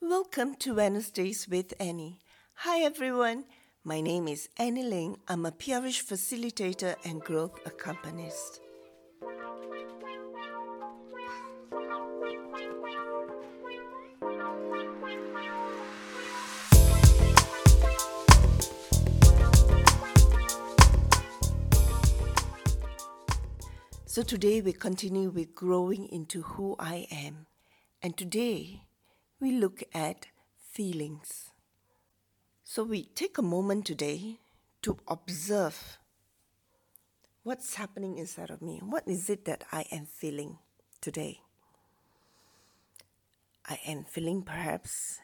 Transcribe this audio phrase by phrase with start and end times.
[0.00, 2.20] Welcome to Wednesdays with Annie.
[2.56, 3.44] Hi everyone,
[3.84, 5.16] my name is Annie Ling.
[5.28, 8.60] I'm a PRH facilitator and growth accompanist.
[24.04, 27.46] So today we continue with growing into who I am.
[28.02, 28.82] And today
[29.44, 30.28] we look at
[30.72, 31.50] feelings.
[32.64, 34.38] So we take a moment today
[34.80, 35.98] to observe
[37.42, 38.80] what's happening inside of me.
[38.82, 40.60] What is it that I am feeling
[41.02, 41.40] today?
[43.68, 45.18] I am feeling perhaps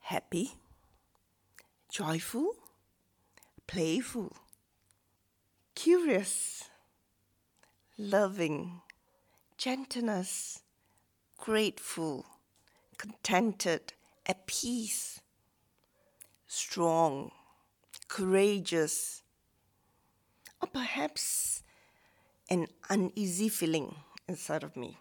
[0.00, 0.50] happy,
[1.90, 2.56] joyful,
[3.66, 4.36] playful,
[5.74, 6.64] curious
[7.96, 8.82] loving,
[9.56, 10.60] gentleness,
[11.38, 12.26] grateful,
[12.98, 13.92] contented,
[14.26, 15.20] at peace,
[16.46, 17.30] strong,
[18.08, 19.22] courageous,
[20.60, 21.62] or perhaps
[22.48, 23.94] an uneasy feeling
[24.28, 24.96] inside of me.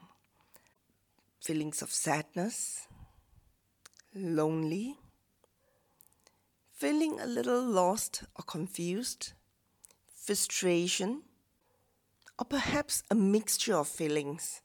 [1.41, 2.87] Feelings of sadness,
[4.13, 4.97] lonely,
[6.73, 9.33] feeling a little lost or confused,
[10.15, 11.21] frustration
[12.37, 14.61] or perhaps a mixture of feelings,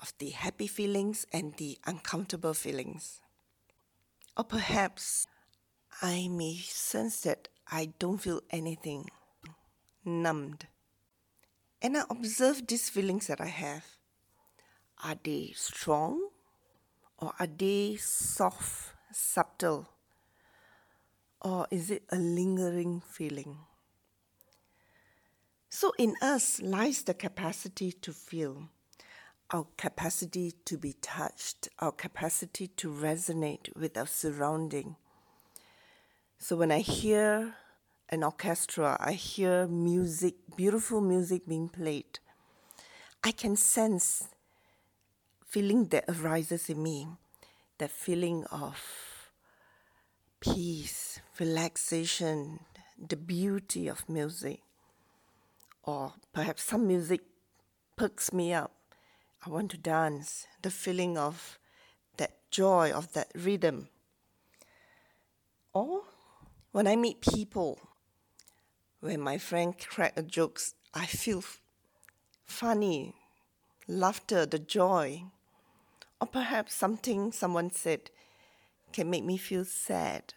[0.00, 3.20] of the happy feelings and the uncomfortable feelings.
[4.36, 5.26] Or perhaps
[6.02, 9.10] I may sense that I don't feel anything,
[10.04, 10.66] numbed.
[11.82, 13.84] And I observe these feelings that I have.
[15.04, 16.28] Are they strong
[17.18, 19.88] or are they soft, subtle?
[21.40, 23.58] Or is it a lingering feeling?
[25.70, 28.68] So, in us lies the capacity to feel,
[29.50, 34.96] our capacity to be touched, our capacity to resonate with our surrounding.
[36.38, 37.54] So, when I hear
[38.08, 42.18] an orchestra, I hear music, beautiful music being played,
[43.22, 44.28] I can sense
[45.46, 47.08] feeling that arises in me,
[47.78, 48.80] that feeling of
[50.40, 52.60] peace, relaxation,
[53.08, 54.60] the beauty of music
[55.84, 57.20] or perhaps some music
[57.96, 58.79] perks me up.
[59.44, 61.58] I want to dance, the feeling of
[62.18, 63.88] that joy, of that rhythm.
[65.72, 66.02] Or
[66.72, 67.78] when I meet people,
[69.00, 71.42] when my friend crack a jokes, I feel
[72.44, 73.14] funny,
[73.88, 75.24] laughter, the joy.
[76.20, 78.10] Or perhaps something someone said
[78.92, 80.34] can make me feel sad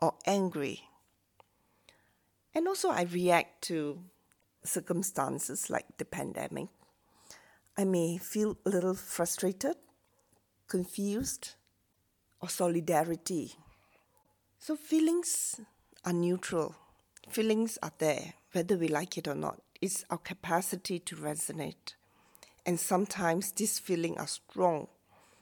[0.00, 0.88] or angry.
[2.54, 4.04] And also, I react to
[4.64, 6.68] circumstances like the pandemic,
[7.76, 9.76] I may feel a little frustrated,
[10.68, 11.54] confused,
[12.40, 13.54] or solidarity.
[14.58, 15.58] So, feelings
[16.04, 16.74] are neutral.
[17.30, 19.62] Feelings are there, whether we like it or not.
[19.80, 21.94] It's our capacity to resonate.
[22.66, 24.88] And sometimes these feelings are strong,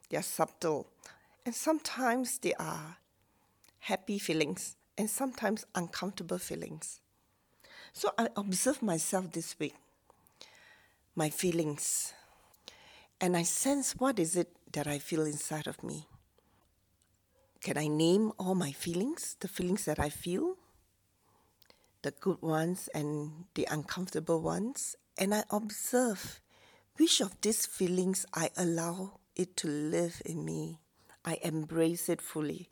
[0.08, 0.86] they are subtle,
[1.44, 2.96] and sometimes they are
[3.80, 7.00] happy feelings, and sometimes uncomfortable feelings.
[7.92, 9.74] So I observe myself this week,
[11.16, 12.14] my feelings,
[13.20, 16.06] and I sense what is it that I feel inside of me.
[17.60, 20.56] Can I name all my feelings, the feelings that I feel?
[22.02, 26.40] The good ones and the uncomfortable ones, and I observe
[26.96, 30.80] which of these feelings I allow it to live in me.
[31.24, 32.70] I embrace it fully.